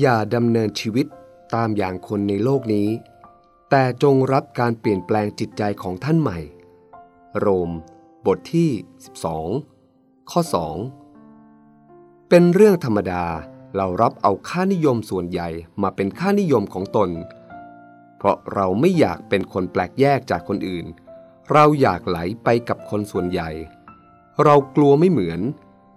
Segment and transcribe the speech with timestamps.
[0.00, 1.06] อย่าดำเนินชีวิต
[1.54, 2.88] ตามอย่างคนในโลกนี้
[3.70, 6.38] แต่จงรับการเปลี่ยนแปลงจิตใจของท่านใหม่
[7.38, 7.70] โรม
[8.26, 8.70] บทที่
[9.50, 10.40] 12 ข้อ
[11.54, 13.24] 2 เป็นเรื่องธรรมดา
[13.76, 15.48] เรารับเอาค่านิยมส่วนใหญ่
[15.82, 17.10] มาเป็นค่านิยมของตน
[18.16, 20.86] เพราะเราไม่อยากเป็นคนแปลกแยกจากคนอื่น
[21.52, 23.50] เราอยากไหลไปกับคนส่วนใหญ่
[24.44, 25.40] เรากลัวไม่เหมือน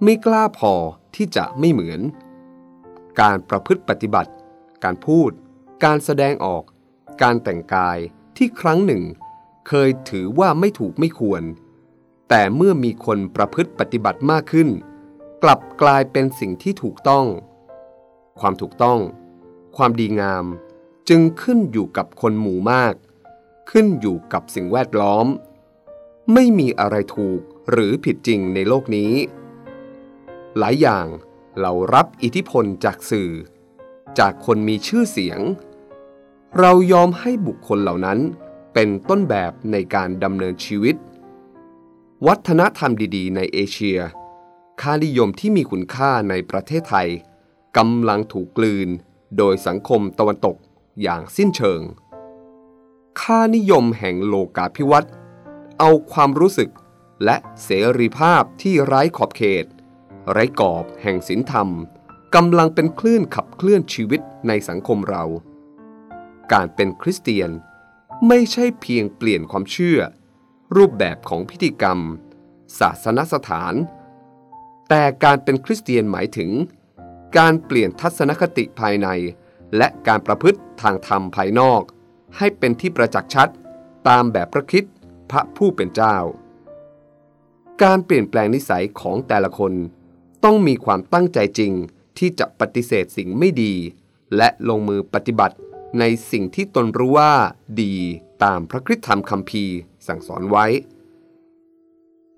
[0.03, 0.73] ไม่กล้าพอ
[1.15, 2.01] ที่จะไม่เหมือน
[3.19, 4.31] การประพฤติปฏิบัติ
[4.83, 5.31] การพูด
[5.83, 6.63] การแสดงออก
[7.21, 7.97] การแต่งกาย
[8.37, 9.03] ที่ครั้งหนึ่ง
[9.67, 11.43] เคยถือว่าไม่ถูกไม่ควร
[12.29, 14.69] แต่เมื่อมีคนประพฤติปฏิบัติมากขึ้น
[15.43, 17.25] กลับกลายเป็นสิ่งที่ถูกต้อง
[18.39, 18.99] ความถูกต้อง
[19.75, 20.45] ความดีงาม
[21.09, 22.93] จึงขึ้นอยู่กับคนหมู่มาก
[23.71, 25.27] ขึ้นอยู่กับสิ่งแวดล้อม
[26.33, 27.39] ไม่มีอะไรถูก
[27.71, 29.13] หรือผิดจริงในโลกนี้
[30.57, 31.05] หลายอย่าง
[31.59, 33.31] เรารับอิทธิพลจากสื่อ
[34.19, 35.39] จากคนมีชื่อเสียง
[36.59, 38.19] เรายอมให้บุคคลเหล่านั้น
[38.73, 40.95] เป็นต้นแบบในการดำเนินชีวิต
[42.27, 43.99] วัฒนธรรมดีๆ ในเอเชีย
[44.81, 47.09] ค่านิยมที่มีคุณค่าในประเทศไทย
[47.77, 48.89] กำลังถูกกลืน
[49.37, 50.55] โดยสังคมตะวันตก
[51.01, 51.81] อย่างสิ้นเชิง
[53.21, 55.11] ค่านิยมแห่งโลกาภิวัตน์
[55.79, 56.69] เอาความรู้สึก
[57.25, 59.65] และเสรีภาพที่ไร้ขอบเขต
[60.31, 61.69] ไร้กรอบแห่งศีลธรรม
[62.35, 65.23] กำลังเป็นคลื่นขับเคลื่อนชีวิตในสังคมเรา
[66.53, 67.49] การเป็นคริสเตียน
[68.27, 69.99] ไม่ใช่เพียงเปลี่ยนความเชื่อ
[70.75, 71.99] รูปแบบของพิธีกรรม
[72.79, 73.73] ศาสนสถาน
[74.89, 76.51] แต่การเป็นคริสเตียนหมายถึง
[77.37, 79.07] การเปลี่ยนทัศนคติภายใน
[79.77, 81.81] และการประพฤติทางธรรมภายนอก
[82.37, 83.51] ให้เป็นที่ประจักษ์ชัด
[84.07, 84.93] ตามแบบพระคริสต์
[85.31, 86.17] พระผู้เป็นเจ้า
[87.83, 89.73] การเปลี่ยนแปลงนิสัยของแต่ละคน
[90.43, 91.73] ต้องมีความตั้งใจจริง
[92.17, 93.73] ที่จะปฏิเสธสิ่งไม่ดี
[94.37, 95.57] และลงมือปฏิบัติ
[95.99, 97.33] ในสิ่งที่ตนรู้ว่า
[97.81, 97.95] ดี
[98.43, 99.75] ตามพระคริสตธรรมคัมภีร์
[100.07, 100.65] สั่งสอนไว้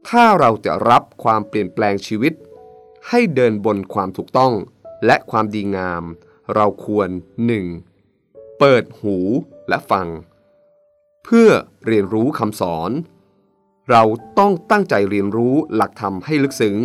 [0.07, 2.33] ถ้าเราจะรับความเปลี่ยนแปลงชีวิต
[3.09, 4.53] ให้เดินบนความถูกต้อง
[5.05, 6.03] และความดีงาม
[6.53, 7.09] เราควร
[7.83, 8.59] 1.
[8.59, 9.17] เปิดหู
[9.69, 10.07] และฟัง
[11.25, 11.49] เพื่อ
[11.85, 12.91] เรียนรู้คำสอน
[13.89, 14.03] เรา
[14.39, 16.77] ต้องตั้งใจเรียนรู้หลักธรรมให้ลึกซึ้ง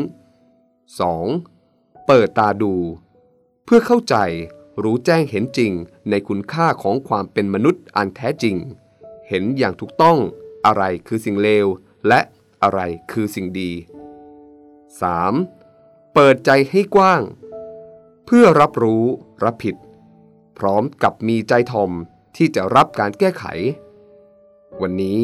[0.94, 2.06] 2.
[2.06, 2.74] เปิดตาดู
[3.64, 4.16] เพื่อเข้าใจ
[4.82, 5.72] รู้แจ้งเห็นจริง
[6.10, 8.56] ในคุณค่าของความเป็นมนุษย์อันแท้จริง
[9.28, 10.18] เห็นอย่างถูกต้อง
[10.66, 11.66] อะไรคือสิ่งเลว
[12.08, 12.20] และ
[12.62, 12.80] อะไร
[13.12, 13.70] คือสิ่งดี
[15.32, 16.14] 3.
[16.14, 17.22] เปิดใจให้กว้าง
[18.26, 19.04] เพื่อรับรู้
[19.44, 19.76] รับผิด
[20.58, 21.90] พร้อมกับมีใจทอม
[22.36, 23.44] ที่จะรับการแก้ไข
[24.82, 25.20] วันนี้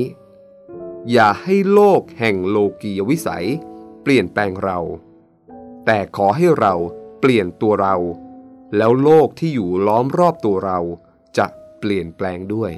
[1.13, 3.47] อย่าให้โลกแห่งโลกียวิสัย
[4.03, 4.79] เปลี่ยนแปลงเรา
[5.87, 6.75] แต่ขอให้เรา
[7.21, 7.97] เปลี่ยนตัวเรา
[8.77, 10.79] แล้วโลกที่อยู่ล้อมรอบตัวเรา
[11.39, 11.47] จะ
[11.79, 12.73] เปลี่ยนแปลงด้วย